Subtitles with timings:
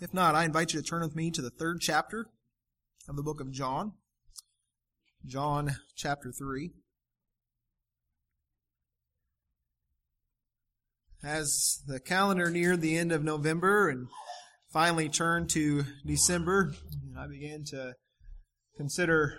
[0.00, 2.26] If not, I invite you to turn with me to the third chapter
[3.08, 3.94] of the book of John.
[5.26, 6.70] John chapter 3.
[11.24, 14.06] As the calendar neared the end of November and
[14.72, 16.74] finally turned to December,
[17.18, 17.94] I began to
[18.76, 19.38] consider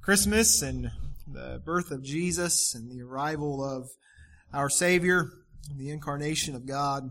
[0.00, 0.90] Christmas and
[1.30, 3.90] the birth of Jesus and the arrival of
[4.54, 5.28] our Savior,
[5.76, 7.10] the incarnation of God.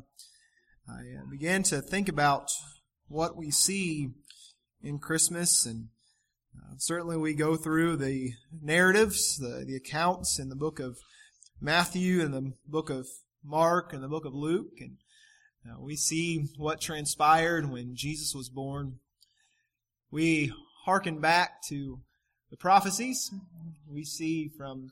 [0.88, 2.52] I began to think about
[3.08, 4.12] what we see
[4.84, 5.88] in Christmas, and
[6.56, 11.00] uh, certainly we go through the narratives, the, the accounts in the book of
[11.60, 13.08] Matthew and the book of
[13.44, 14.98] Mark and the book of Luke, and
[15.68, 19.00] uh, we see what transpired when Jesus was born.
[20.12, 20.54] We
[20.86, 22.02] hearken back to
[22.52, 23.32] the prophecies.
[23.90, 24.92] We see from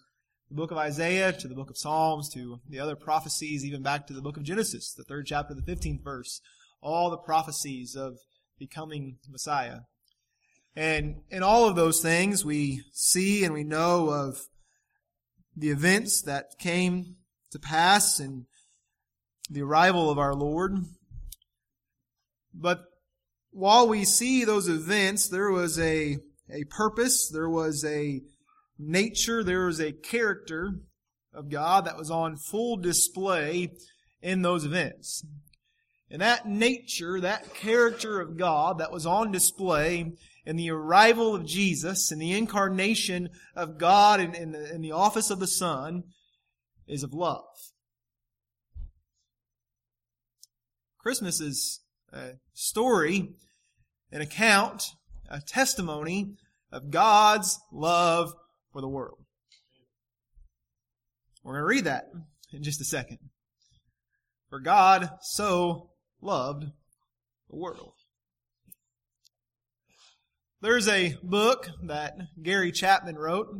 [0.53, 4.05] the book of Isaiah to the book of Psalms to the other prophecies, even back
[4.05, 6.41] to the book of Genesis, the third chapter, the 15th verse,
[6.79, 8.19] all the prophecies of
[8.59, 9.79] becoming Messiah.
[10.75, 14.41] And in all of those things, we see and we know of
[15.57, 17.15] the events that came
[17.49, 18.45] to pass and
[19.49, 20.77] the arrival of our Lord.
[22.53, 22.83] But
[23.49, 28.21] while we see those events, there was a, a purpose, there was a
[28.77, 30.75] nature, there was a character
[31.33, 33.73] of God that was on full display
[34.21, 35.25] in those events.
[36.09, 40.13] And that nature, that character of God that was on display
[40.45, 45.29] in the arrival of Jesus and the incarnation of God in, in, in the office
[45.29, 46.03] of the Son
[46.87, 47.45] is of love.
[50.99, 51.81] Christmas is
[52.13, 53.29] a story,
[54.11, 54.85] an account,
[55.29, 56.35] a testimony
[56.71, 58.33] of God's love
[58.73, 59.19] for the world.
[61.43, 62.05] We're going to read that
[62.51, 63.19] in just a second.
[64.49, 65.91] For God so
[66.21, 66.65] loved
[67.49, 67.93] the world.
[70.61, 73.47] There's a book that Gary Chapman wrote.
[73.51, 73.59] I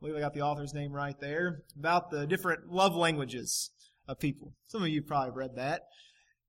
[0.00, 3.70] believe I got the author's name right there about the different love languages
[4.06, 4.54] of people.
[4.68, 5.82] Some of you probably read that.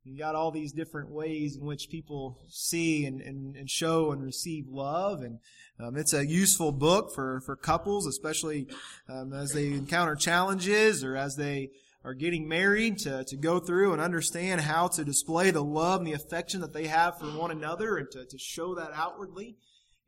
[0.10, 4.24] You got all these different ways in which people see and, and, and show and
[4.24, 5.22] receive love.
[5.22, 5.38] And
[5.80, 8.68] um, it's a useful book for, for couples, especially
[9.08, 11.70] um, as they encounter challenges or as they
[12.04, 16.08] are getting married to, to go through and understand how to display the love and
[16.08, 19.58] the affection that they have for one another and to, to show that outwardly.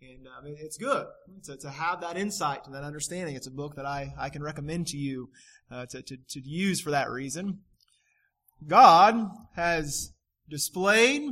[0.01, 1.05] And um, it's good
[1.43, 3.35] to, to have that insight and that understanding.
[3.35, 5.29] It's a book that I, I can recommend to you
[5.69, 7.59] uh, to, to, to use for that reason.
[8.67, 10.13] God has
[10.49, 11.23] displayed,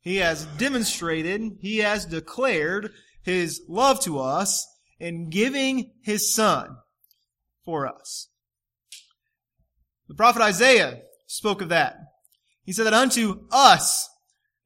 [0.00, 4.66] He has demonstrated, He has declared His love to us
[4.98, 6.76] in giving His Son
[7.64, 8.28] for us.
[10.08, 11.96] The prophet Isaiah spoke of that.
[12.64, 14.08] He said that unto us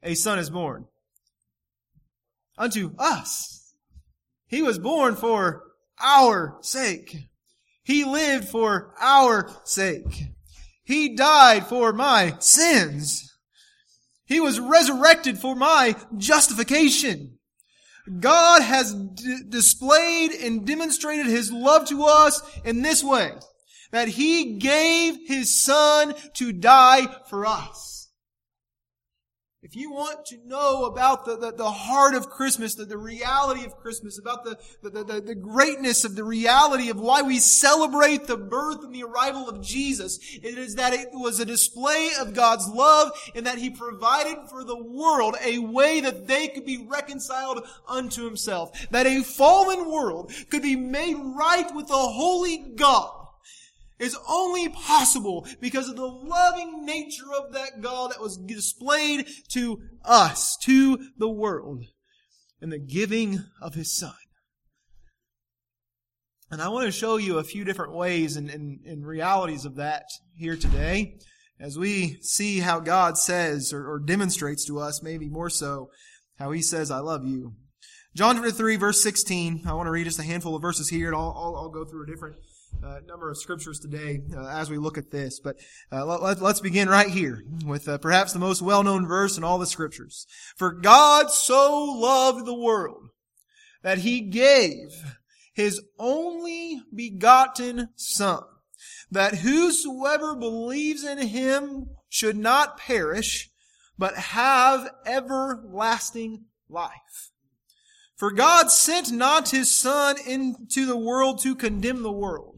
[0.03, 0.87] a son is born.
[2.57, 3.75] Unto us.
[4.47, 5.65] He was born for
[6.01, 7.29] our sake.
[7.83, 10.29] He lived for our sake.
[10.89, 13.37] He died for my sins.
[14.25, 17.39] He was resurrected for my justification.
[18.21, 23.33] God has d- displayed and demonstrated His love to us in this way.
[23.91, 27.98] That He gave His Son to die for us.
[29.69, 33.67] If you want to know about the, the, the heart of Christmas, the, the reality
[33.67, 38.27] of Christmas, about the, the, the, the greatness of the reality of why we celebrate
[38.27, 42.33] the birth and the arrival of Jesus, it is that it was a display of
[42.33, 46.87] God's love and that He provided for the world a way that they could be
[46.89, 48.89] reconciled unto Himself.
[48.91, 53.18] That a fallen world could be made right with the holy God
[53.99, 59.81] is only possible because of the loving nature of that God that was displayed to
[60.05, 61.85] us, to the world,
[62.61, 64.15] in the giving of His Son.
[66.51, 69.77] And I want to show you a few different ways and, and, and realities of
[69.77, 70.05] that
[70.37, 71.19] here today
[71.61, 75.91] as we see how God says or, or, demonstrates to us, maybe more so,
[76.39, 77.55] how He says, I love you.
[78.15, 79.65] John chapter 3, verse 16.
[79.67, 81.85] I want to read just a handful of verses here and I'll, I'll, I'll go
[81.85, 82.37] through a different
[82.85, 85.41] uh, number of scriptures today uh, as we look at this.
[85.41, 85.57] But
[85.91, 89.59] uh, let, us begin right here with uh, perhaps the most well-known verse in all
[89.59, 90.27] the scriptures.
[90.57, 93.09] For God so loved the world
[93.83, 95.17] that he gave
[95.53, 98.43] his only begotten Son,
[99.11, 103.51] that whosoever believes in him should not perish,
[103.99, 107.33] but have everlasting life.
[108.19, 112.58] For God sent not his Son into the world to condemn the world,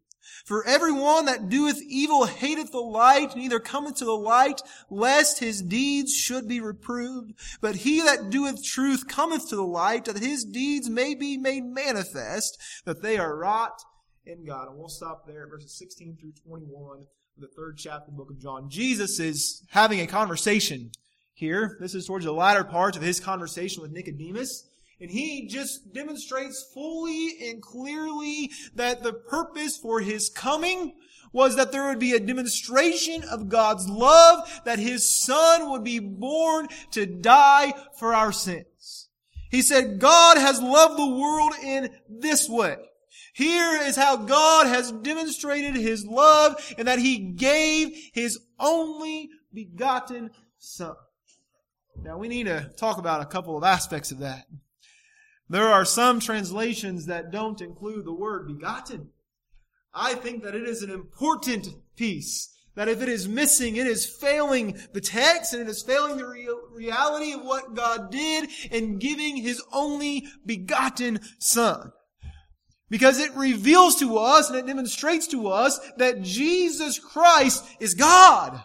[0.45, 5.39] For every one that doeth evil hateth the light, neither cometh to the light, lest
[5.39, 7.33] his deeds should be reproved.
[7.61, 11.63] But he that doeth truth cometh to the light, that his deeds may be made
[11.63, 13.81] manifest, that they are wrought
[14.25, 14.67] in God.
[14.67, 17.05] And we'll stop there at verses 16 through 21 of
[17.37, 18.69] the third chapter of the book of John.
[18.69, 20.91] Jesus is having a conversation
[21.33, 21.77] here.
[21.79, 24.67] This is towards the latter part of his conversation with Nicodemus.
[25.01, 30.93] And he just demonstrates fully and clearly that the purpose for his coming
[31.33, 35.97] was that there would be a demonstration of God's love, that his son would be
[35.97, 39.09] born to die for our sins.
[39.49, 42.77] He said, God has loved the world in this way.
[43.33, 50.29] Here is how God has demonstrated his love and that he gave his only begotten
[50.59, 50.95] son.
[52.03, 54.45] Now we need to talk about a couple of aspects of that.
[55.51, 59.09] There are some translations that don't include the word begotten.
[59.93, 61.67] I think that it is an important
[61.97, 62.55] piece.
[62.75, 66.25] That if it is missing, it is failing the text and it is failing the
[66.25, 71.91] real reality of what God did in giving His only begotten Son.
[72.89, 78.63] Because it reveals to us and it demonstrates to us that Jesus Christ is God.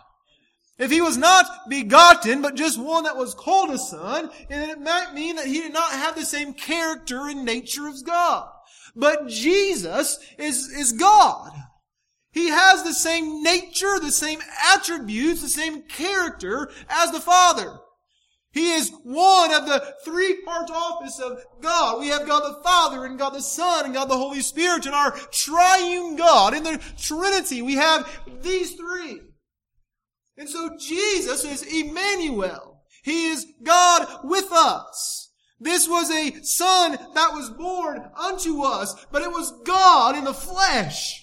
[0.79, 4.81] If he was not begotten, but just one that was called a son, then it
[4.81, 8.49] might mean that he did not have the same character and nature as God.
[8.95, 11.53] But Jesus is, is God.
[12.31, 14.41] He has the same nature, the same
[14.75, 17.79] attributes, the same character as the Father.
[18.53, 22.01] He is one of the three-part office of God.
[22.01, 24.95] We have God the Father and God the Son and God the Holy Spirit and
[24.95, 26.55] our triune God.
[26.55, 28.09] In the Trinity, we have
[28.43, 29.21] these three.
[30.37, 32.83] And so Jesus is Emmanuel.
[33.03, 35.31] He is God with us.
[35.59, 40.35] This was a son that was born unto us, but it was God in the
[40.35, 41.23] flesh.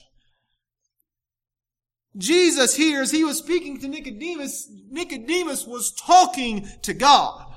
[2.18, 7.54] Jesus here, as he was speaking to Nicodemus, Nicodemus was talking to God.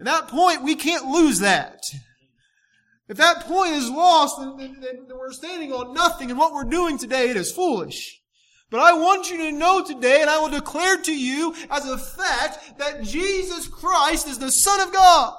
[0.00, 1.84] At that point, we can't lose that.
[3.08, 6.64] If that point is lost, then, then, then we're standing on nothing, and what we're
[6.64, 8.19] doing today, it is foolish.
[8.70, 11.98] But I want you to know today, and I will declare to you as a
[11.98, 15.34] fact, that Jesus Christ is the Son of God.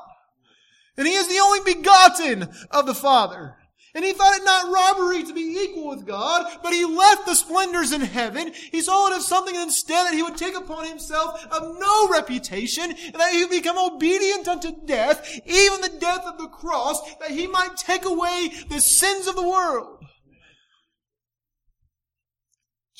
[0.97, 3.57] And He is the only begotten of the Father.
[3.93, 7.35] And he thought it not robbery to be equal with God, but he left the
[7.35, 8.53] splendors in heaven.
[8.71, 12.91] He saw it as something instead that he would take upon himself of no reputation,
[12.91, 17.31] and that he would become obedient unto death, even the death of the cross, that
[17.31, 20.00] he might take away the sins of the world.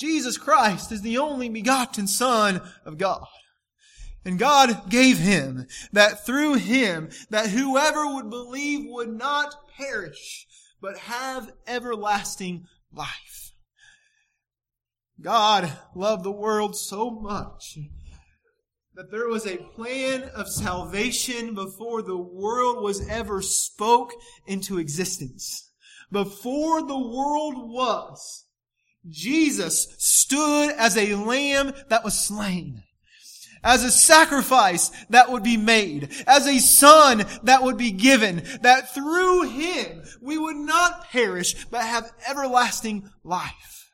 [0.02, 3.28] Jesus Christ is the only begotten Son of God.
[4.26, 10.48] And God gave him that through him that whoever would believe would not perish,
[10.82, 13.54] but have everlasting life.
[15.22, 17.78] God loved the world so much
[18.96, 24.14] that there was a plan of salvation before the world was ever spoke
[24.48, 25.70] into existence.
[26.12, 28.46] Before the world was,
[29.10, 32.84] Jesus stood as a lamb that was slain.
[33.64, 38.94] As a sacrifice that would be made, as a son that would be given, that
[38.94, 43.92] through him we would not perish, but have everlasting life.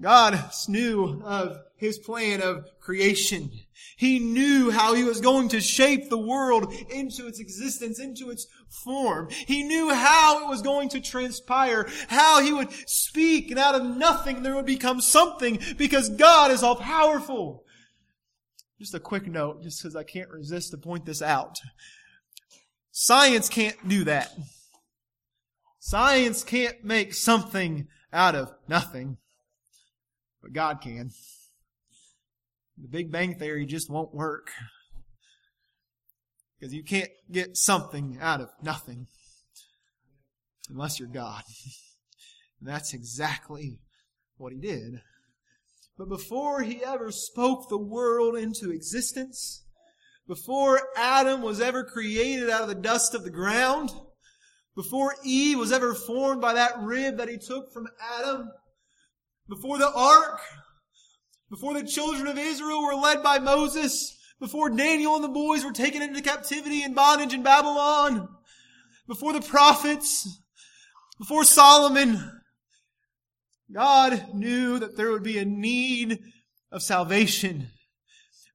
[0.00, 3.50] God knew of his plan of creation.
[3.96, 8.46] He knew how he was going to shape the world into its existence, into its
[8.68, 9.28] form.
[9.30, 13.84] He knew how it was going to transpire, how he would speak, and out of
[13.84, 17.64] nothing there would become something because God is all powerful.
[18.78, 21.58] Just a quick note, just because I can't resist to point this out.
[22.92, 24.32] Science can't do that.
[25.78, 29.18] Science can't make something out of nothing,
[30.42, 31.10] but God can.
[32.80, 34.50] The Big Bang Theory just won't work.
[36.58, 39.06] Because you can't get something out of nothing
[40.68, 41.42] unless you're God.
[42.60, 43.80] And that's exactly
[44.36, 45.00] what he did.
[45.98, 49.64] But before he ever spoke the world into existence,
[50.26, 53.90] before Adam was ever created out of the dust of the ground,
[54.74, 57.86] before Eve was ever formed by that rib that he took from
[58.18, 58.48] Adam,
[59.48, 60.40] before the ark,
[61.50, 65.72] before the children of Israel were led by Moses before Daniel and the boys were
[65.72, 68.28] taken into captivity and bondage in Babylon,
[69.06, 70.40] before the prophets,
[71.18, 72.40] before Solomon,
[73.72, 76.20] God knew that there would be a need
[76.72, 77.68] of salvation.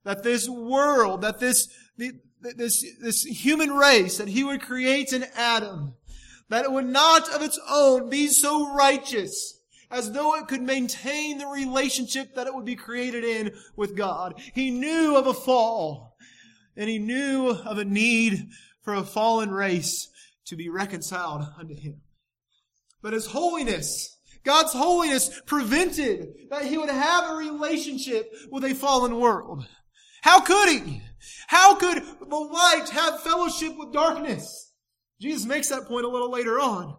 [0.04, 5.94] That this world, that this, this, this human race that He would create in Adam,
[6.48, 9.55] that it would not of its own be so righteous
[9.90, 14.40] as though it could maintain the relationship that it would be created in with God.
[14.54, 16.16] He knew of a fall,
[16.76, 18.48] and he knew of a need
[18.82, 20.08] for a fallen race
[20.46, 22.00] to be reconciled unto him.
[23.02, 29.18] But his holiness, God's holiness prevented that he would have a relationship with a fallen
[29.18, 29.66] world.
[30.22, 31.02] How could he?
[31.46, 34.72] How could the light have fellowship with darkness?
[35.20, 36.96] Jesus makes that point a little later on.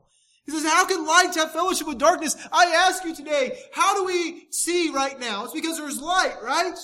[0.48, 2.38] He says, how can light have fellowship with darkness?
[2.54, 5.44] I ask you today, how do we see right now?
[5.44, 6.77] It's because there's light, right?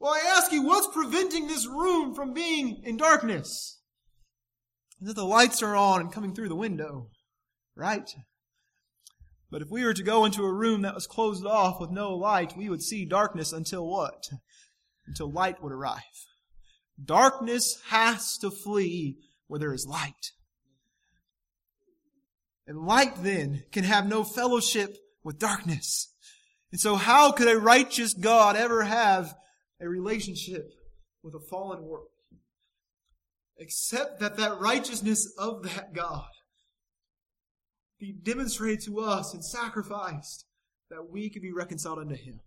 [0.00, 3.78] Well, I ask you, what's preventing this room from being in darkness?
[5.02, 7.10] That the lights are on and coming through the window,
[7.76, 8.10] right?
[9.50, 12.14] But if we were to go into a room that was closed off with no
[12.14, 14.24] light, we would see darkness until what?
[15.06, 16.02] Until light would arrive.
[17.02, 20.32] Darkness has to flee where there is light.
[22.68, 26.12] And light then can have no fellowship with darkness.
[26.70, 29.34] And so how could a righteous God ever have
[29.80, 30.70] a relationship
[31.22, 32.08] with a fallen world?
[33.56, 36.26] Except that that righteousness of that God
[37.98, 40.44] be demonstrated to us and sacrificed
[40.90, 42.40] that we could be reconciled unto Him.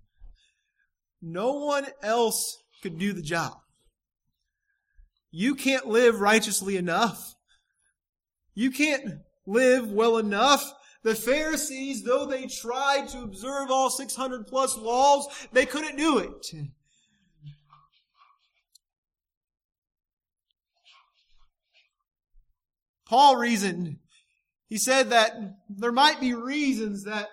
[1.19, 3.57] No one else could do the job.
[5.31, 7.35] You can't live righteously enough.
[8.53, 10.73] You can't live well enough.
[11.03, 16.47] The Pharisees, though they tried to observe all 600 plus laws, they couldn't do it.
[23.07, 23.97] Paul reasoned.
[24.69, 25.35] He said that
[25.67, 27.27] there might be reasons that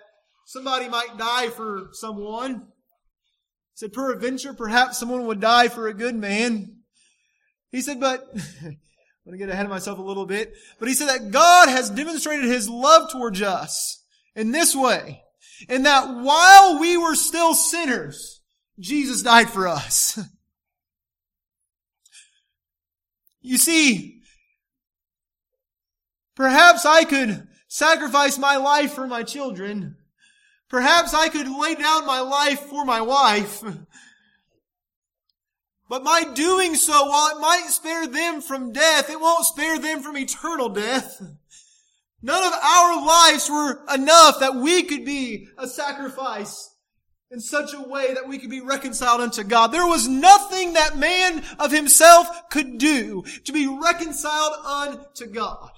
[0.45, 2.53] somebody might die for someone.
[2.55, 6.79] He said, peradventure, perhaps someone would die for a good man.
[7.71, 8.27] He said, but
[9.29, 10.55] I'm going to get ahead of myself a little bit.
[10.79, 14.03] But he said that God has demonstrated his love towards us
[14.35, 15.21] in this way.
[15.69, 18.41] In that while we were still sinners,
[18.79, 20.19] Jesus died for us.
[23.41, 24.21] You see,
[26.35, 29.95] perhaps I could sacrifice my life for my children.
[30.67, 33.63] Perhaps I could lay down my life for my wife.
[35.89, 40.03] But my doing so, while it might spare them from death, it won't spare them
[40.03, 41.19] from eternal death.
[42.21, 46.75] None of our lives were enough that we could be a sacrifice
[47.31, 49.67] in such a way that we could be reconciled unto God.
[49.67, 55.71] There was nothing that man of himself could do to be reconciled unto God.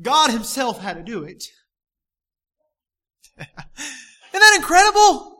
[0.00, 1.44] God himself had to do it.
[3.38, 3.48] Isn't
[4.32, 5.33] that incredible?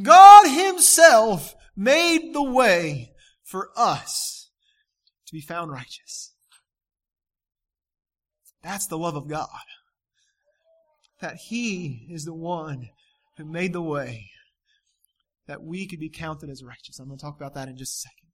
[0.00, 4.50] God himself made the way for us
[5.26, 6.32] to be found righteous.
[8.62, 9.48] That's the love of God.
[11.20, 12.90] That he is the one
[13.36, 14.30] who made the way
[15.46, 16.98] that we could be counted as righteous.
[16.98, 18.28] I'm going to talk about that in just a second.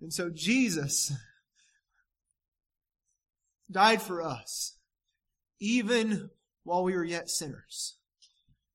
[0.00, 1.12] And so Jesus
[3.70, 4.76] died for us,
[5.60, 6.30] even
[6.64, 7.96] while we were yet sinners.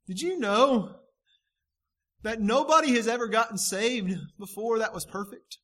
[0.08, 0.96] Did you know
[2.24, 5.58] that nobody has ever gotten saved before that was perfect?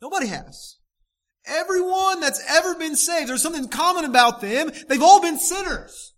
[0.00, 0.78] Nobody has.
[1.46, 4.70] Everyone that's ever been saved, there's something common about them.
[4.88, 6.14] They've all been sinners.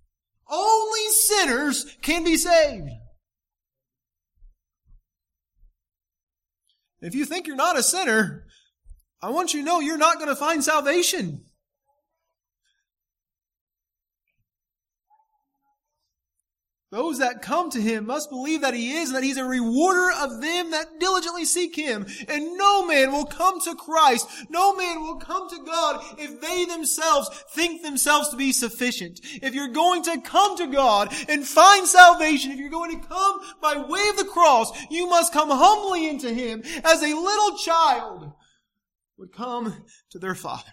[0.51, 2.91] Only sinners can be saved.
[7.01, 8.47] If you think you're not a sinner,
[9.23, 11.45] I want you to know you're not going to find salvation.
[16.95, 20.13] Those that come to him must believe that he is and that he's a rewarder
[20.13, 22.07] of them that diligently seek him.
[22.29, 26.65] And no man will come to Christ, no man will come to God if they
[26.67, 29.19] themselves think themselves to be sufficient.
[29.43, 33.41] If you're going to come to God and find salvation, if you're going to come
[33.61, 38.31] by way of the cross, you must come humbly into him as a little child
[39.17, 40.71] would come to their father.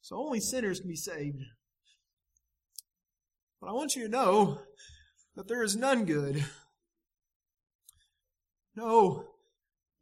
[0.00, 1.42] So only sinners can be saved.
[3.60, 4.60] But I want you to know
[5.36, 6.44] that there is none good.
[8.76, 9.24] No,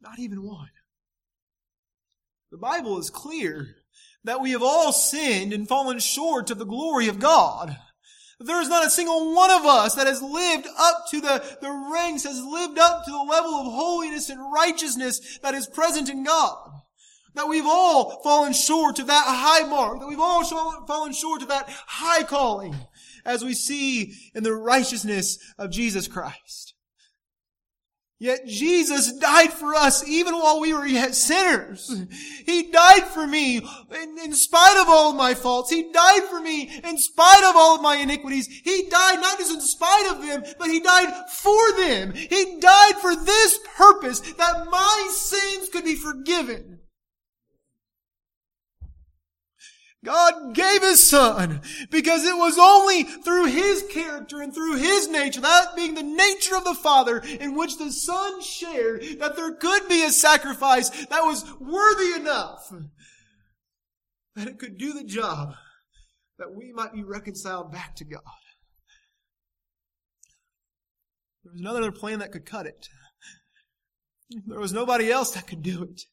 [0.01, 0.69] not even one.
[2.51, 3.75] The Bible is clear
[4.23, 7.77] that we have all sinned and fallen short of the glory of God.
[8.39, 11.89] There is not a single one of us that has lived up to the, the
[11.93, 16.23] ranks, has lived up to the level of holiness and righteousness that is present in
[16.23, 16.71] God.
[17.35, 20.43] That we've all fallen short of that high mark, that we've all
[20.85, 22.75] fallen short of that high calling,
[23.25, 26.73] as we see in the righteousness of Jesus Christ.
[28.21, 32.05] Yet Jesus died for us even while we were yet sinners.
[32.45, 35.69] He died for me in, in, spite of all of my faults.
[35.69, 38.47] He died for me in spite of all of my iniquities.
[38.47, 42.11] He died not just in spite of them, but He died for them.
[42.11, 46.78] He died for this purpose that my sins could be forgiven.
[50.03, 55.41] God gave His Son because it was only through His character and through His nature,
[55.41, 59.89] that being the nature of the Father, in which the Son shared, that there could
[59.89, 62.71] be a sacrifice that was worthy enough
[64.35, 65.53] that it could do the job
[66.37, 68.21] that we might be reconciled back to God.
[71.43, 72.87] There was another plan that could cut it.
[74.45, 76.03] There was nobody else that could do it.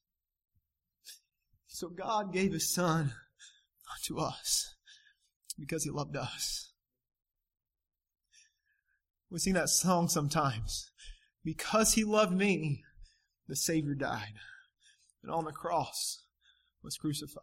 [1.68, 3.12] So God gave His Son
[4.06, 4.74] to us
[5.58, 6.72] because he loved us.
[9.30, 10.90] We sing that song sometimes.
[11.44, 12.82] Because he loved me,
[13.48, 14.34] the Savior died.
[15.22, 16.22] And on the cross
[16.82, 17.42] was crucified.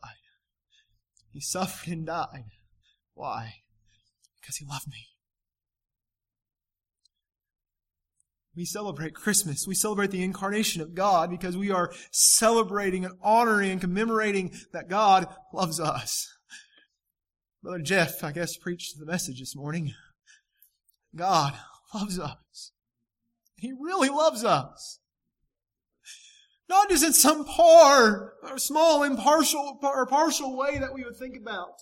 [1.31, 2.45] He suffered and died.
[3.13, 3.55] Why?
[4.39, 5.07] Because he loved me.
[8.55, 9.65] We celebrate Christmas.
[9.67, 14.89] We celebrate the incarnation of God because we are celebrating and honoring and commemorating that
[14.89, 16.29] God loves us.
[17.63, 19.93] Brother Jeff, I guess, preached the message this morning.
[21.15, 21.53] God
[21.93, 22.73] loves us.
[23.55, 24.99] He really loves us.
[26.67, 31.37] Not just in some poor or small impartial or partial way that we would think
[31.37, 31.75] about.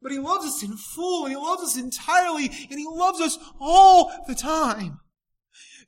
[0.00, 3.38] But He loves us in full and He loves us entirely and He loves us
[3.60, 5.00] all the time.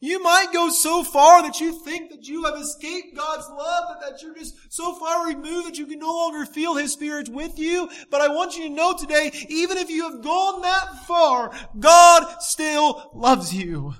[0.01, 4.11] You might go so far that you think that you have escaped God's love, that,
[4.11, 7.59] that you're just so far removed that you can no longer feel His Spirit with
[7.59, 7.89] you.
[8.11, 12.41] But I want you to know today, even if you have gone that far, God
[12.41, 13.95] still loves you.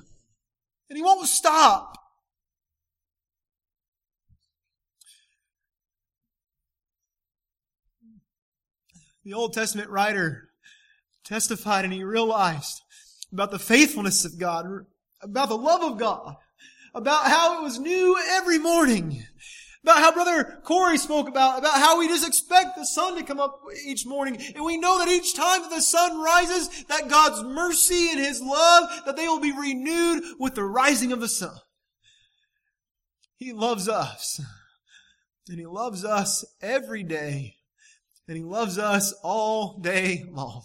[0.89, 1.99] And He won't stop.
[9.25, 10.51] The Old Testament writer
[11.25, 12.83] testified and he realized
[13.33, 14.67] about the faithfulness of God
[15.25, 16.37] about the love of God,
[16.95, 19.25] about how it was new every morning,
[19.83, 23.41] about how Brother Corey spoke about, about how we just expect the sun to come
[23.41, 24.41] up each morning.
[24.55, 28.41] And we know that each time that the sun rises, that God's mercy and His
[28.41, 31.57] love, that they will be renewed with the rising of the sun.
[33.37, 34.41] He loves us.
[35.49, 37.57] And He loves us every day.
[38.29, 40.63] And He loves us all day long.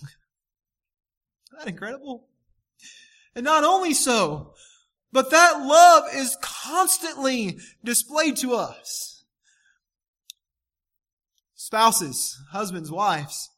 [1.48, 2.29] Isn't that incredible?
[3.39, 4.52] And not only so,
[5.13, 9.23] but that love is constantly displayed to us.
[11.56, 13.49] Spouses, husbands, wives,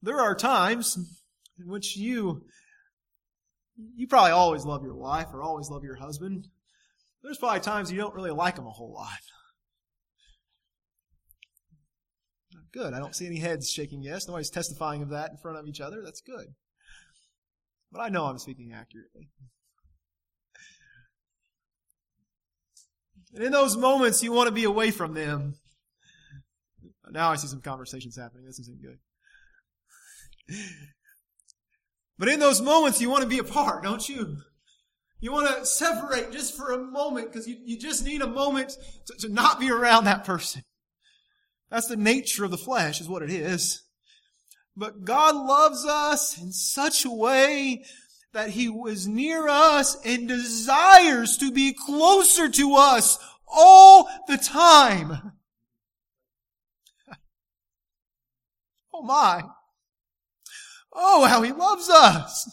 [0.00, 0.96] there are times
[1.58, 2.46] in which you,
[3.96, 6.48] you probably always love your wife or always love your husband.
[7.22, 9.20] There's probably times you don't really like them a whole lot.
[12.72, 12.94] Good.
[12.94, 14.26] I don't see any heads shaking yes.
[14.26, 16.00] Nobody's testifying of that in front of each other.
[16.02, 16.54] That's good.
[17.94, 19.30] But I know I'm speaking accurately.
[23.32, 25.54] And in those moments, you want to be away from them.
[27.08, 28.46] Now I see some conversations happening.
[28.46, 28.98] This isn't good.
[32.18, 34.38] But in those moments, you want to be apart, don't you?
[35.20, 38.76] You want to separate just for a moment because you, you just need a moment
[39.06, 40.62] to, to not be around that person.
[41.70, 43.83] That's the nature of the flesh, is what it is.
[44.76, 47.84] But God loves us in such a way
[48.32, 55.32] that He was near us and desires to be closer to us all the time.
[58.96, 59.42] Oh my.
[60.92, 62.48] Oh, how He loves us.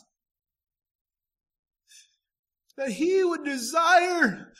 [2.77, 4.51] That He would desire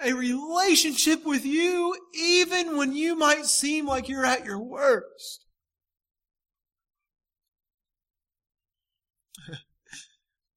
[0.00, 5.43] a relationship with you even when you might seem like you're at your worst.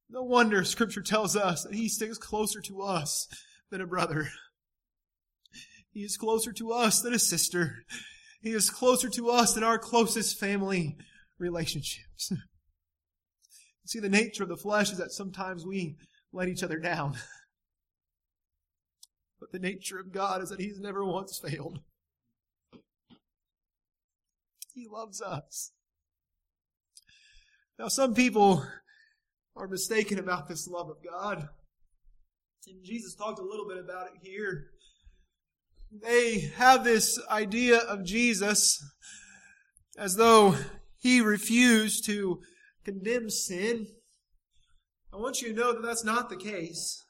[0.09, 3.27] No wonder scripture tells us that he sticks closer to us
[3.69, 4.29] than a brother.
[5.91, 7.83] He is closer to us than a sister.
[8.41, 10.95] He is closer to us than our closest family
[11.39, 12.31] relationships.
[13.85, 15.95] See, the nature of the flesh is that sometimes we
[16.31, 17.17] let each other down.
[19.39, 21.79] But the nature of God is that He's never once failed.
[24.73, 25.73] He loves us.
[27.77, 28.65] Now, some people
[29.57, 31.49] are mistaken about this love of God.
[32.67, 34.67] And Jesus talked a little bit about it here.
[35.91, 38.83] They have this idea of Jesus
[39.97, 40.55] as though
[40.97, 42.41] he refused to
[42.83, 43.87] condemn sin.
[45.13, 47.05] I want you to know that that's not the case.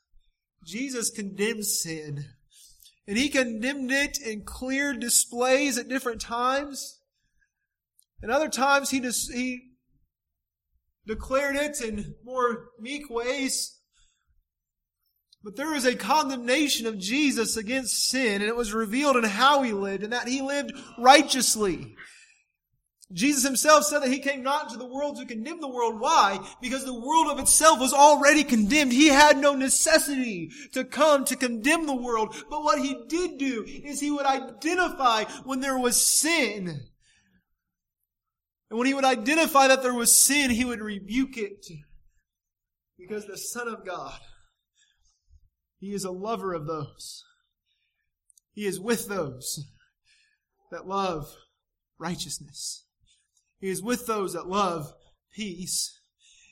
[0.64, 2.26] Jesus condemns sin.
[3.08, 7.00] And he condemned it in clear displays at different times.
[8.22, 9.67] And other times he, dis- he
[11.08, 13.80] declared it in more meek ways.
[15.44, 19.62] But there was a condemnation of Jesus against sin, and it was revealed in how
[19.62, 21.96] he lived, and that he lived righteously.
[23.14, 26.02] Jesus himself said that he came not into the world to condemn the world.
[26.02, 26.46] Why?
[26.62, 28.92] Because the world of itself was already condemned.
[28.92, 32.36] He had no necessity to come to condemn the world.
[32.50, 36.82] But what he did do is he would identify when there was sin.
[38.70, 41.66] And when he would identify that there was sin, he would rebuke it.
[42.98, 44.20] Because the Son of God,
[45.80, 47.24] he is a lover of those.
[48.54, 49.66] He is with those
[50.72, 51.28] that love
[52.00, 52.86] righteousness.
[53.60, 54.94] He is with those that love
[55.32, 56.00] peace.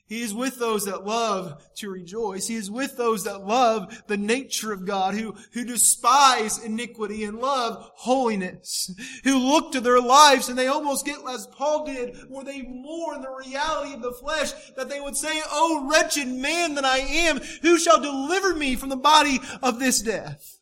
[0.08, 2.48] He is with those that love to rejoice.
[2.48, 7.40] He is with those that love the nature of God, who, who despise iniquity and
[7.40, 12.46] love holiness, who look to their lives and they almost get as Paul did, where
[12.46, 16.86] they mourn the reality of the flesh, that they would say, Oh, wretched man that
[16.86, 20.60] I am, who shall deliver me from the body of this death?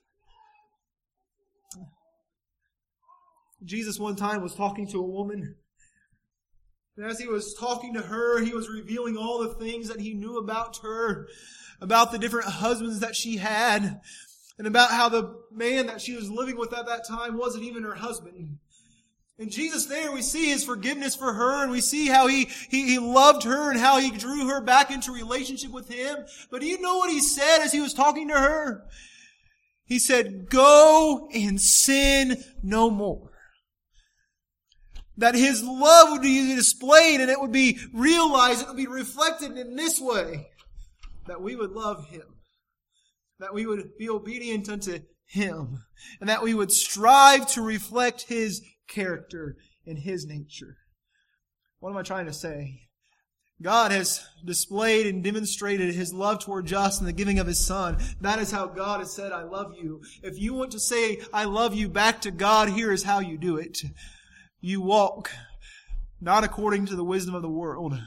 [3.62, 5.56] Jesus one time was talking to a woman
[6.96, 10.14] and as he was talking to her, he was revealing all the things that he
[10.14, 11.28] knew about her,
[11.82, 14.00] about the different husbands that she had,
[14.60, 17.84] and about how the man that she was living with at that time wasn't even
[17.84, 18.60] her husband.
[19.40, 22.88] And Jesus there, we see his forgiveness for her, and we see how he, he,
[22.88, 26.18] he loved her and how he drew her back into relationship with him.
[26.52, 28.86] But do you know what he said as he was talking to her?
[29.86, 33.33] He said, go and sin no more
[35.18, 39.58] that his love would be displayed and it would be realized, it would be reflected
[39.58, 40.48] in this way,
[41.28, 42.24] that we would love him,
[43.40, 45.84] that we would be obedient unto him,
[46.20, 50.78] and that we would strive to reflect his character and his nature.
[51.80, 52.80] What am I trying to say?
[53.62, 57.98] God has displayed and demonstrated his love toward us in the giving of his son.
[58.20, 60.02] That is how God has said, I love you.
[60.22, 63.38] If you want to say, I love you back to God, here is how you
[63.38, 63.82] do it.
[64.66, 65.30] You walk
[66.22, 68.00] not according to the wisdom of the world.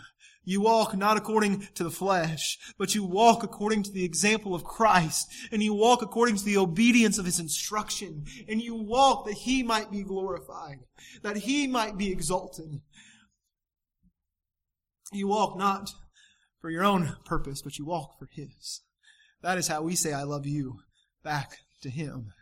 [0.42, 4.64] You walk not according to the flesh, but you walk according to the example of
[4.64, 9.34] Christ, and you walk according to the obedience of His instruction, and you walk that
[9.34, 10.78] He might be glorified,
[11.20, 12.80] that He might be exalted.
[15.12, 15.90] You walk not
[16.62, 18.80] for your own purpose, but you walk for His.
[19.42, 20.78] That is how we say, I love you,
[21.22, 22.32] back to Him.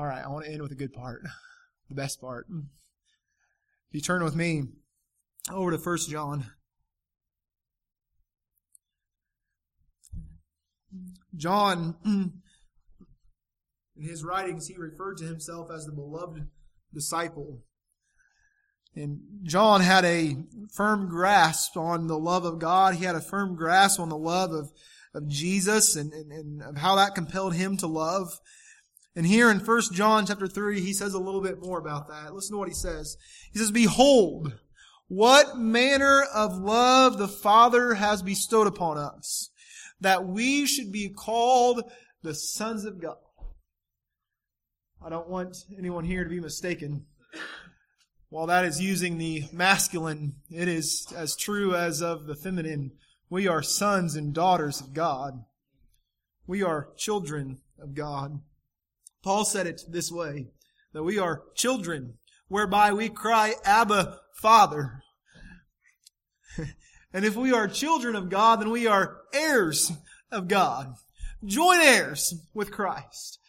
[0.00, 1.20] All right, I want to end with a good part,
[1.90, 2.46] the best part.
[2.48, 2.64] If
[3.92, 4.62] you turn with me
[5.52, 6.46] over to First John.
[11.36, 12.32] John, in
[13.94, 16.48] his writings, he referred to himself as the beloved
[16.94, 17.60] disciple.
[18.96, 20.38] And John had a
[20.72, 22.94] firm grasp on the love of God.
[22.94, 24.70] He had a firm grasp on the love of,
[25.12, 28.40] of Jesus and, and, and of how that compelled him to love.
[29.16, 32.32] And here in 1 John chapter 3, he says a little bit more about that.
[32.32, 33.16] Listen to what he says.
[33.52, 34.52] He says, Behold,
[35.08, 39.50] what manner of love the Father has bestowed upon us,
[40.00, 41.82] that we should be called
[42.22, 43.16] the sons of God.
[45.04, 47.06] I don't want anyone here to be mistaken.
[48.28, 52.92] While that is using the masculine, it is as true as of the feminine.
[53.28, 55.44] We are sons and daughters of God.
[56.46, 58.40] We are children of God.
[59.22, 60.46] Paul said it this way,
[60.92, 62.14] that we are children,
[62.48, 65.02] whereby we cry, Abba, Father.
[67.12, 69.92] and if we are children of God, then we are heirs
[70.32, 70.94] of God,
[71.44, 73.39] joint heirs with Christ.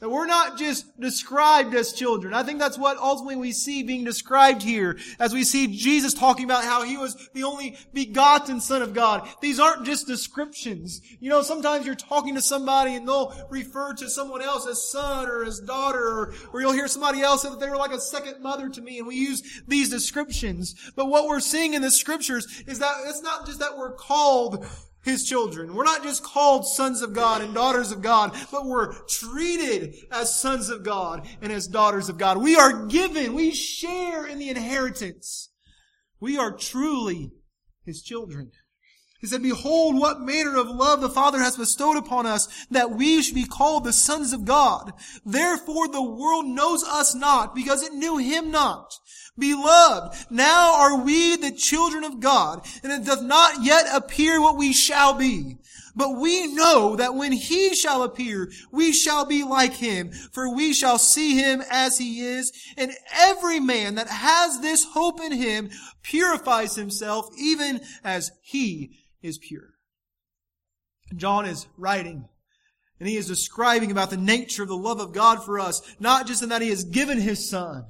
[0.00, 2.32] That we're not just described as children.
[2.32, 6.44] I think that's what ultimately we see being described here as we see Jesus talking
[6.44, 9.28] about how he was the only begotten son of God.
[9.40, 11.00] These aren't just descriptions.
[11.18, 15.28] You know, sometimes you're talking to somebody and they'll refer to someone else as son
[15.28, 18.00] or as daughter or, or you'll hear somebody else say that they were like a
[18.00, 20.76] second mother to me and we use these descriptions.
[20.94, 24.64] But what we're seeing in the scriptures is that it's not just that we're called
[25.08, 25.74] his children.
[25.74, 30.38] We're not just called sons of God and daughters of God, but we're treated as
[30.38, 32.38] sons of God and as daughters of God.
[32.38, 35.50] We are given, we share in the inheritance.
[36.20, 37.30] We are truly
[37.84, 38.50] his children.
[39.20, 43.20] He said, Behold, what manner of love the Father has bestowed upon us, that we
[43.20, 44.92] should be called the sons of God.
[45.24, 48.94] Therefore the world knows us not, because it knew him not.
[49.38, 54.56] Beloved, now are we the children of God, and it doth not yet appear what
[54.56, 55.58] we shall be.
[55.94, 60.72] But we know that when he shall appear, we shall be like him, for we
[60.72, 62.52] shall see him as he is.
[62.76, 65.70] And every man that has this hope in him
[66.02, 69.70] purifies himself even as he is pure.
[71.16, 72.28] John is writing
[73.00, 76.26] and he is describing about the nature of the love of God for us, not
[76.26, 77.86] just in that he has given his son,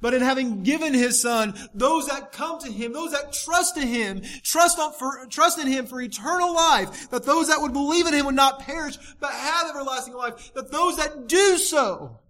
[0.00, 3.88] but in having given his son, those that come to him, those that trust in
[3.88, 8.14] him, trust, for, trust in him for eternal life, that those that would believe in
[8.14, 12.20] him would not perish, but have everlasting life, that those that do so,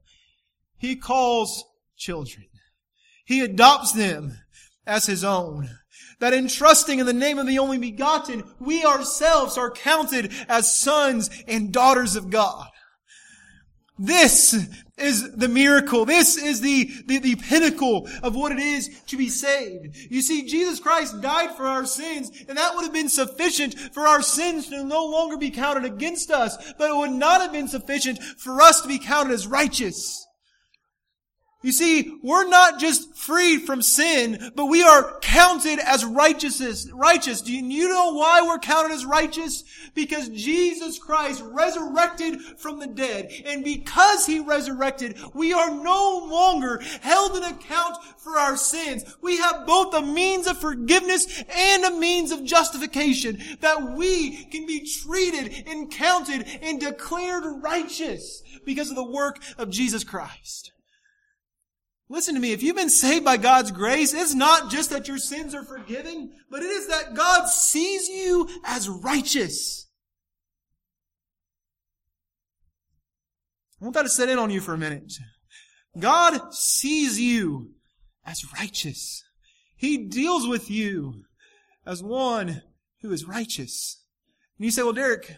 [0.78, 1.64] he calls
[1.96, 2.46] children.
[3.24, 4.38] He adopts them
[4.86, 5.68] as his own.
[6.20, 10.74] That in trusting in the name of the only begotten, we ourselves are counted as
[10.74, 12.66] sons and daughters of God.
[13.98, 14.68] This
[15.00, 16.04] is the miracle.
[16.04, 19.96] This is the, the, the, pinnacle of what it is to be saved.
[20.10, 24.06] You see, Jesus Christ died for our sins, and that would have been sufficient for
[24.06, 27.68] our sins to no longer be counted against us, but it would not have been
[27.68, 30.27] sufficient for us to be counted as righteous.
[31.60, 37.40] You see, we're not just freed from sin, but we are counted as righteousness, righteous.
[37.40, 39.64] Do you, know why we're counted as righteous?
[39.92, 43.32] Because Jesus Christ resurrected from the dead.
[43.44, 49.16] And because He resurrected, we are no longer held in account for our sins.
[49.20, 54.64] We have both a means of forgiveness and a means of justification that we can
[54.64, 60.70] be treated and counted and declared righteous because of the work of Jesus Christ.
[62.10, 62.52] Listen to me.
[62.52, 66.32] If you've been saved by God's grace, it's not just that your sins are forgiven,
[66.50, 69.86] but it is that God sees you as righteous.
[73.80, 75.12] I want that to set in on you for a minute.
[75.98, 77.72] God sees you
[78.24, 79.22] as righteous.
[79.76, 81.24] He deals with you
[81.86, 82.62] as one
[83.02, 84.02] who is righteous.
[84.58, 85.30] And you say, well, Derek,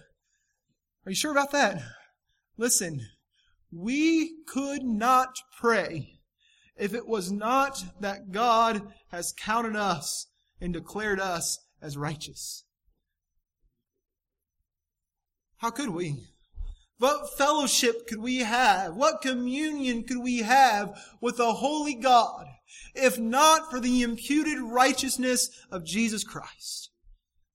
[1.04, 1.83] are you sure about that?
[2.56, 3.00] Listen,
[3.72, 6.19] we could not pray
[6.81, 10.27] if it was not that God has counted us
[10.61, 12.64] and declared us as righteous.
[15.59, 16.25] How could we?
[16.99, 18.95] What fellowship could we have?
[18.95, 22.47] What communion could we have with the holy God
[22.95, 26.90] if not for the imputed righteousness of Jesus Christ?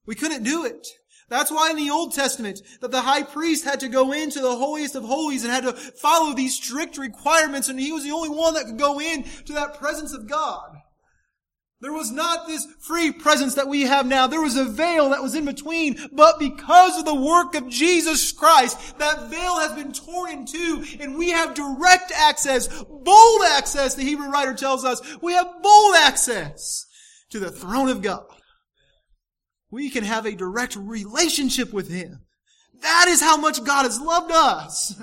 [0.06, 0.88] We couldn't do it.
[1.28, 4.56] That's why in the Old Testament that the high priest had to go into the
[4.56, 8.30] holiest of holies and had to follow these strict requirements and he was the only
[8.30, 10.76] one that could go in to that presence of God.
[11.82, 14.28] There was not this free presence that we have now.
[14.28, 18.32] There was a veil that was in between, but because of the work of Jesus
[18.32, 23.96] Christ, that veil has been torn in two and we have direct access, bold access,
[23.96, 25.02] the Hebrew writer tells us.
[25.22, 26.86] We have bold access
[27.32, 28.26] to the throne of God
[29.72, 32.22] we can have a direct relationship with Him.
[32.82, 35.00] That is how much God has loved us.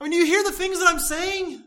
[0.00, 1.62] I mean, you hear the things that I'm saying?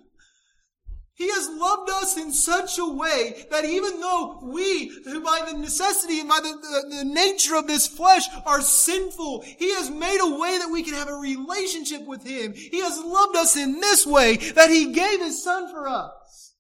[1.18, 5.58] He has loved us in such a way that even though we, who by the
[5.58, 10.20] necessity and by the, the, the, nature of this flesh are sinful, He has made
[10.22, 12.54] a way that we can have a relationship with Him.
[12.54, 16.54] He has loved us in this way that He gave His Son for us.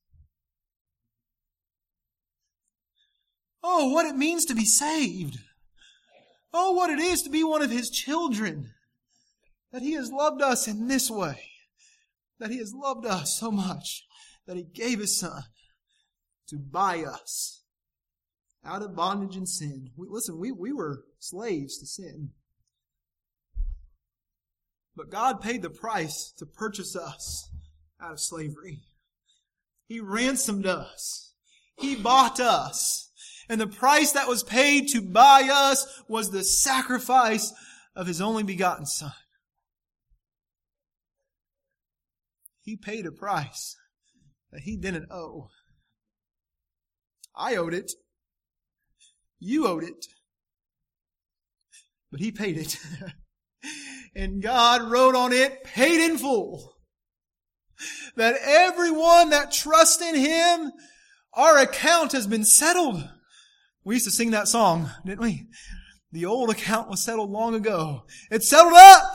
[3.63, 5.37] Oh, what it means to be saved.
[6.59, 8.71] Oh, what it is to be one of His children.
[9.71, 11.39] That He has loved us in this way.
[12.39, 14.05] That He has loved us so much
[14.47, 15.43] that He gave His Son
[16.47, 17.61] to buy us
[18.65, 19.91] out of bondage and sin.
[19.95, 22.31] We, listen, we, we were slaves to sin.
[24.95, 27.51] But God paid the price to purchase us
[28.01, 28.79] out of slavery.
[29.87, 31.33] He ransomed us.
[31.77, 33.06] He bought us.
[33.49, 37.53] And the price that was paid to buy us was the sacrifice
[37.95, 39.13] of his only begotten son.
[42.61, 43.77] He paid a price
[44.51, 45.49] that he didn't owe.
[47.33, 47.91] I owed it.
[49.39, 50.05] You owed it.
[52.11, 52.77] But he paid it.
[54.15, 56.73] and God wrote on it, paid in full.
[58.15, 60.71] That everyone that trusts in him,
[61.33, 63.07] our account has been settled.
[63.87, 65.47] We used to sing that song, didn't we?
[66.11, 68.03] The old account was settled long ago.
[68.29, 69.13] It's settled up!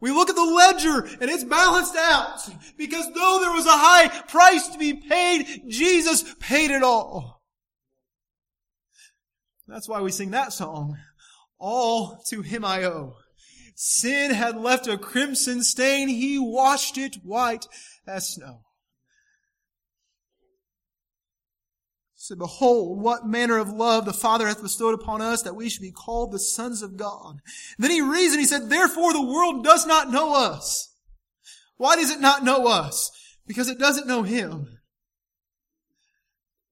[0.00, 2.38] We look at the ledger and it's balanced out.
[2.78, 7.42] Because though there was a high price to be paid, Jesus paid it all.
[9.68, 10.96] That's why we sing that song.
[11.58, 13.16] All to him I owe.
[13.74, 16.08] Sin had left a crimson stain.
[16.08, 17.66] He washed it white
[18.06, 18.62] as snow.
[22.24, 25.82] So behold, what manner of love the Father hath bestowed upon us that we should
[25.82, 27.40] be called the sons of God.
[27.78, 30.94] Then he reasoned, he said, therefore the world does not know us.
[31.76, 33.10] Why does it not know us?
[33.46, 34.78] Because it doesn't know him.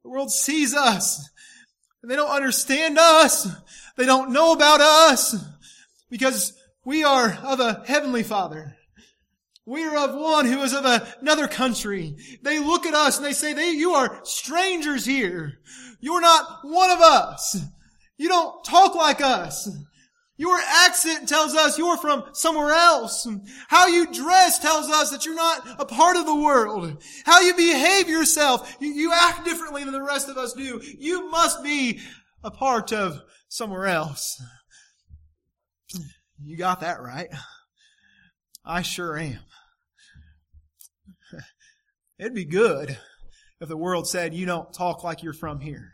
[0.02, 1.28] The world sees us.
[2.00, 3.46] And they don't understand us.
[3.98, 5.36] They don't know about us.
[6.08, 8.78] Because we are of a heavenly Father.
[9.64, 10.84] We are of one who is of
[11.20, 12.16] another country.
[12.42, 15.60] They look at us and they say, they, you are strangers here.
[16.00, 17.56] You're not one of us.
[18.18, 19.68] You don't talk like us.
[20.36, 23.28] Your accent tells us you're from somewhere else.
[23.68, 27.00] How you dress tells us that you're not a part of the world.
[27.24, 30.80] How you behave yourself, you, you act differently than the rest of us do.
[30.98, 32.00] You must be
[32.42, 34.42] a part of somewhere else.
[36.42, 37.28] You got that right.
[38.64, 39.38] I sure am.
[42.22, 42.96] It'd be good
[43.60, 45.92] if the world said, you don't talk like you're from here.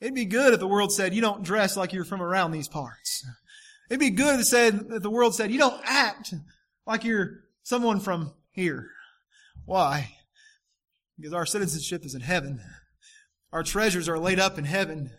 [0.00, 2.66] It'd be good if the world said, you don't dress like you're from around these
[2.66, 3.24] parts.
[3.88, 6.34] It'd be good if, said, if the world said, you don't act
[6.84, 8.90] like you're someone from here.
[9.66, 10.16] Why?
[11.16, 12.60] Because our citizenship is in heaven.
[13.52, 15.12] Our treasures are laid up in heaven.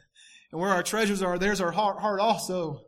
[0.52, 2.82] And where our treasures are, there's our heart also.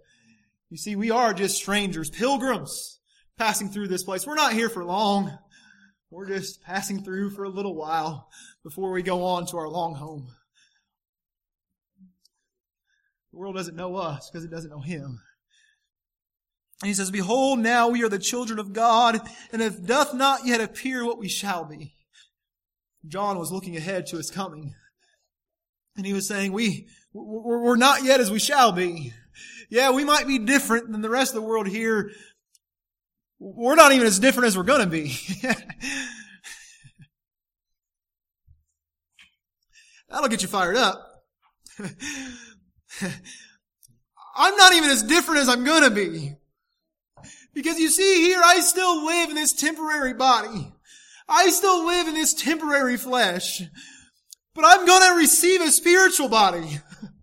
[0.69, 2.99] You see, we are just strangers, pilgrims,
[3.37, 4.27] passing through this place.
[4.27, 5.37] We're not here for long.
[6.11, 8.29] We're just passing through for a little while
[8.63, 10.27] before we go on to our long home.
[13.31, 15.21] The world doesn't know us because it doesn't know Him.
[16.81, 19.21] And he says, Behold, now we are the children of God,
[19.53, 21.95] and it doth not yet appear what we shall be.
[23.07, 24.75] John was looking ahead to his coming.
[25.95, 29.13] And he was saying, we, we're not yet as we shall be.
[29.69, 32.11] Yeah, we might be different than the rest of the world here.
[33.43, 35.17] We're not even as different as we're gonna be.
[40.09, 41.23] That'll get you fired up.
[44.35, 46.35] I'm not even as different as I'm gonna be.
[47.55, 50.71] Because you see here, I still live in this temporary body.
[51.27, 53.63] I still live in this temporary flesh.
[54.53, 56.77] But I'm gonna receive a spiritual body.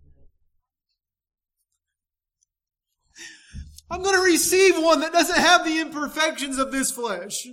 [3.91, 7.47] I'm gonna receive one that doesn't have the imperfections of this flesh.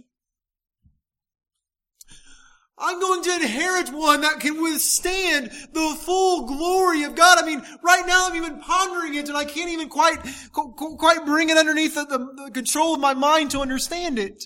[2.79, 7.39] I'm going to inherit one that can withstand the full glory of God.
[7.43, 10.19] I mean, right now I'm even pondering it and I can't even quite,
[10.53, 14.45] quite bring it underneath the, the control of my mind to understand it.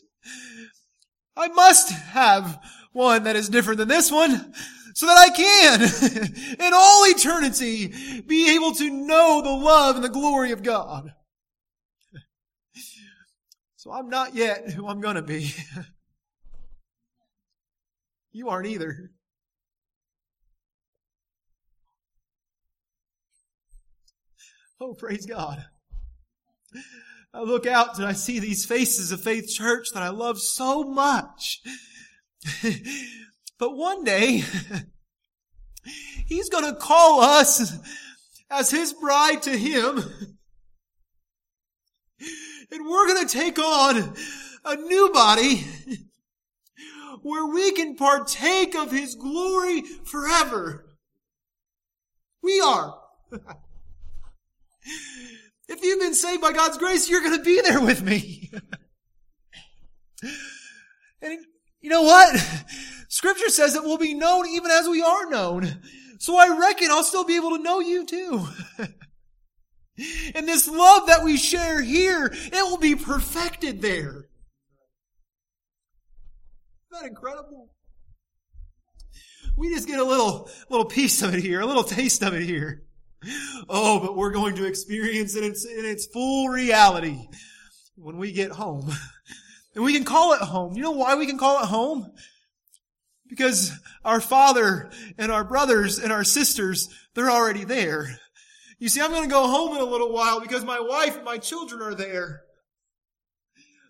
[1.36, 2.60] I must have
[2.92, 4.54] one that is different than this one
[4.94, 10.08] so that I can, in all eternity, be able to know the love and the
[10.08, 11.14] glory of God.
[13.80, 15.54] So I'm not yet who I'm gonna be.
[18.32, 19.10] You aren't either.
[24.80, 25.64] Oh, praise God.
[27.34, 30.84] I look out and I see these faces of Faith Church that I love so
[30.84, 31.60] much.
[33.58, 34.44] but one day,
[36.28, 37.76] He's gonna call us
[38.48, 40.04] as His bride to Him.
[42.72, 44.14] And we're gonna take on
[44.64, 45.66] a new body
[47.22, 50.86] where we can partake of His glory forever.
[52.42, 52.98] We are.
[55.68, 58.50] if you've been saved by God's grace, you're going to be there with me.
[61.22, 61.38] and
[61.80, 62.36] you know what?
[63.08, 65.80] Scripture says that we'll be known even as we are known.
[66.18, 68.46] So I reckon I'll still be able to know you too.
[70.34, 74.28] and this love that we share here, it will be perfected there.
[76.92, 77.70] Isn't that incredible?
[79.56, 82.42] We just get a little, little piece of it here, a little taste of it
[82.42, 82.84] here.
[83.68, 87.28] Oh, but we're going to experience it in its, in its full reality
[87.96, 88.90] when we get home.
[89.74, 90.76] And we can call it home.
[90.76, 92.10] You know why we can call it home?
[93.28, 93.70] Because
[94.04, 98.18] our father and our brothers and our sisters, they're already there.
[98.80, 101.24] You see, I'm going to go home in a little while because my wife and
[101.24, 102.42] my children are there.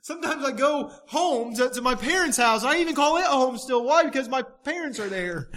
[0.02, 2.64] Sometimes I go home to, to my parents' house.
[2.64, 3.84] I even call it home still.
[3.84, 4.04] Why?
[4.04, 5.48] Because my parents are there.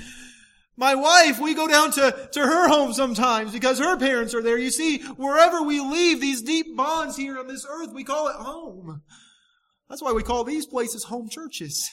[0.78, 4.58] My wife, we go down to, to her home sometimes because her parents are there.
[4.58, 8.36] You see, wherever we leave these deep bonds here on this earth, we call it
[8.36, 9.02] home.
[9.90, 11.90] That's why we call these places home churches.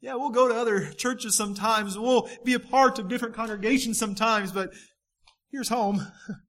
[0.00, 1.98] Yeah, we'll go to other churches sometimes.
[1.98, 4.72] We'll be a part of different congregations sometimes, but
[5.50, 6.06] Here's home.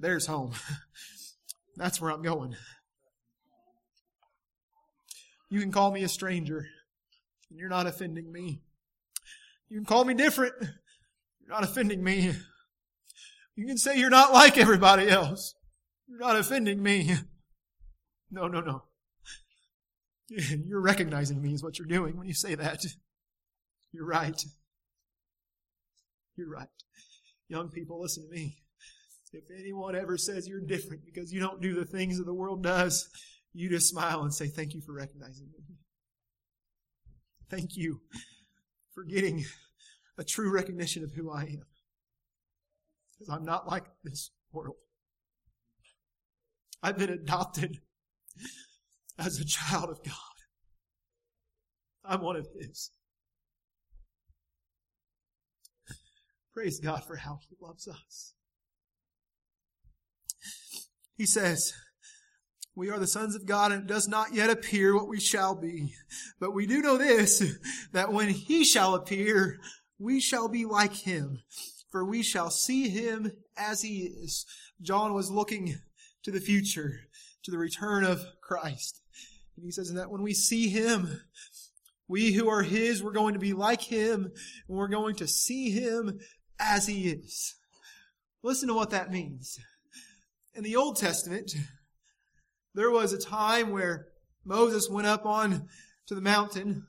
[0.00, 0.52] There's home.
[1.76, 2.56] That's where I'm going.
[5.50, 6.66] You can call me a stranger,
[7.50, 8.60] and you're not offending me.
[9.68, 10.54] You can call me different.
[10.60, 12.34] You're not offending me.
[13.56, 15.54] You can say you're not like everybody else.
[16.06, 17.14] You're not offending me.
[18.30, 18.82] No, no, no.
[20.28, 22.84] You're recognizing me is what you're doing when you say that.
[23.92, 24.44] You're right.
[26.36, 26.68] You're right.
[27.48, 28.58] Young people, listen to me.
[29.32, 32.62] If anyone ever says you're different because you don't do the things that the world
[32.62, 33.08] does,
[33.52, 35.64] you just smile and say, Thank you for recognizing me.
[37.50, 38.00] Thank you
[38.92, 39.44] for getting
[40.18, 41.66] a true recognition of who I am.
[43.12, 44.76] Because I'm not like this world.
[46.82, 47.78] I've been adopted
[49.18, 50.14] as a child of God.
[52.04, 52.90] I'm one of His.
[56.54, 58.34] Praise God for how He loves us.
[61.18, 61.74] He says,
[62.76, 65.56] we are the sons of God and it does not yet appear what we shall
[65.56, 65.94] be.
[66.38, 67.42] But we do know this,
[67.92, 69.58] that when he shall appear,
[69.98, 71.40] we shall be like him,
[71.90, 74.46] for we shall see him as he is.
[74.80, 75.74] John was looking
[76.22, 77.00] to the future,
[77.42, 79.02] to the return of Christ.
[79.56, 81.22] And he says that when we see him,
[82.06, 84.30] we who are his, we're going to be like him,
[84.68, 86.20] and we're going to see him
[86.60, 87.56] as he is.
[88.44, 89.58] Listen to what that means.
[90.58, 91.54] In the Old Testament,
[92.74, 94.08] there was a time where
[94.44, 95.68] Moses went up on
[96.08, 96.84] to the mountain,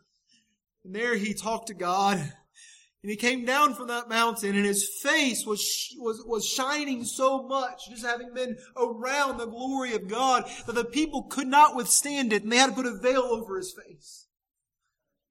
[0.84, 4.90] and there he talked to God, and he came down from that mountain, and his
[5.04, 10.50] face was, was, was shining so much, just having been around the glory of God,
[10.66, 13.56] that the people could not withstand it, and they had to put a veil over
[13.56, 14.26] his face.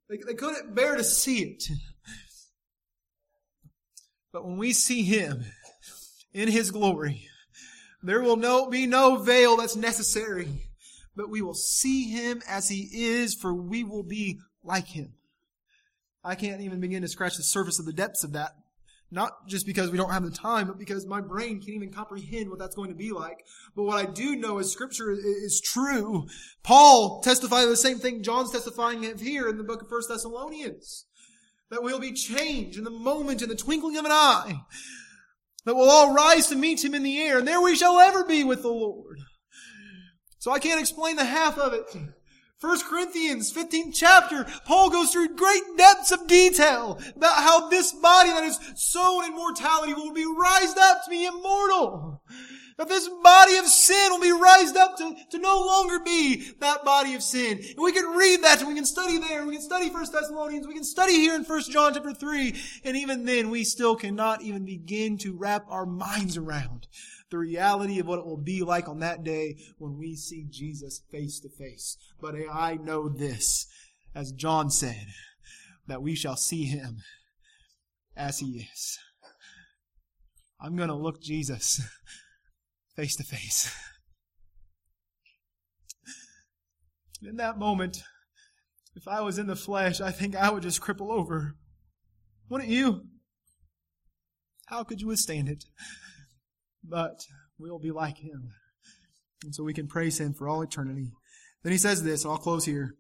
[0.09, 1.65] They, they couldn't bear to see it.
[4.33, 5.45] But when we see him
[6.33, 7.28] in his glory,
[8.03, 10.49] there will no, be no veil that's necessary,
[11.17, 15.15] but we will see him as he is, for we will be like him.
[16.23, 18.53] I can't even begin to scratch the surface of the depths of that.
[19.11, 22.51] Not just because we don't have the time, but because my brain can't even comprehend
[22.51, 23.39] what that's going to be like.
[23.75, 26.27] But what I do know is scripture is true.
[26.63, 31.07] Paul testified the same thing John's testifying of here in the book of First Thessalonians.
[31.71, 34.61] That we'll be changed in the moment, in the twinkling of an eye
[35.65, 38.25] that we'll all rise to meet him in the air, and there we shall ever
[38.25, 39.19] be with the Lord.
[40.39, 41.95] So I can't explain the half of it.
[42.61, 48.31] 1 Corinthians 15th chapter, Paul goes through great depths of detail about how this body
[48.31, 52.21] that is sown in mortality will be raised up to be immortal.
[52.79, 56.85] That this body of sin will be raised up to, to no longer be that
[56.85, 57.59] body of sin.
[57.59, 59.41] And we can read that and we can study there.
[59.41, 60.67] And we can study 1 Thessalonians.
[60.67, 62.55] We can study here in 1 John chapter 3.
[62.85, 66.87] And even then, we still cannot even begin to wrap our minds around
[67.31, 71.03] the reality of what it will be like on that day when we see Jesus
[71.11, 71.97] face to face.
[72.21, 73.67] But I know this,
[74.15, 75.07] as John said,
[75.89, 76.99] that we shall see him
[78.17, 78.99] as he is.
[80.61, 81.81] I'm going to look Jesus
[82.99, 83.73] face to face.
[87.23, 88.03] In that moment,
[88.97, 91.55] if I was in the flesh, I think I would just cripple over.
[92.49, 93.03] Wouldn't you?
[94.67, 95.65] How could you withstand it?
[96.83, 97.21] But
[97.57, 98.51] we'll be like him.
[99.45, 101.13] And so we can praise him for all eternity.
[101.63, 102.97] Then he says this, and I'll close here.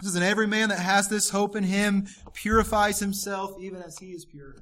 [0.00, 3.98] He says, And every man that has this hope in him purifies himself even as
[3.98, 4.54] he is pure.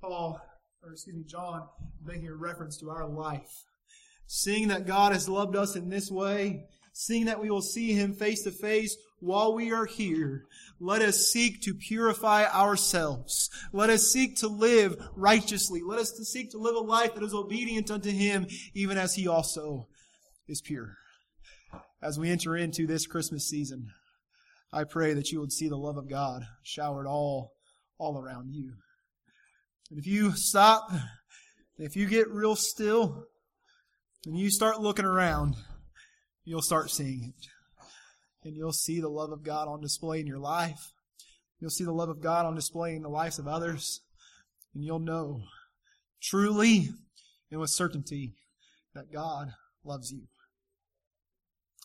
[0.00, 0.40] Paul,
[0.84, 1.66] or excuse me, John,
[2.04, 3.64] making a reference to our life
[4.28, 8.12] seeing that God has loved us in this way, seeing that we will see Him
[8.12, 10.44] face to face while we are here,
[10.78, 13.50] let us seek to purify ourselves.
[13.72, 15.80] Let us seek to live righteously.
[15.84, 19.26] Let us seek to live a life that is obedient unto Him, even as He
[19.26, 19.88] also
[20.46, 20.94] is pure.
[22.00, 23.88] As we enter into this Christmas season,
[24.72, 27.54] I pray that you would see the love of God showered all,
[27.98, 28.74] all around you.
[29.90, 30.92] And if you stop,
[31.78, 33.24] if you get real still,
[34.28, 35.56] when you start looking around,
[36.44, 37.46] you'll start seeing it.
[38.44, 40.92] And you'll see the love of God on display in your life.
[41.58, 44.02] You'll see the love of God on display in the lives of others.
[44.74, 45.44] And you'll know
[46.22, 46.90] truly
[47.50, 48.34] and with certainty
[48.94, 49.52] that God
[49.82, 50.24] loves you.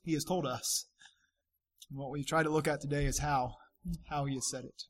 [0.03, 0.87] He has told us.
[1.89, 3.53] And what we try to look at today is how,
[4.09, 4.83] how He has said it.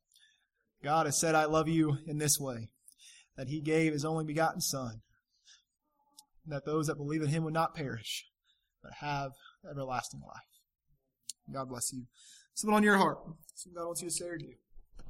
[0.84, 2.70] God has said, I love you in this way,
[3.38, 5.02] that He gave His only begotten Son
[6.48, 8.26] that those that believe in him would not perish,
[8.82, 9.32] but have
[9.70, 11.54] everlasting life.
[11.54, 12.04] God bless you.
[12.54, 13.20] Something on your heart.
[13.56, 14.54] Something God wants you to say or do.